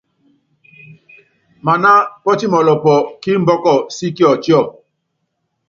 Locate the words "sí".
3.95-4.07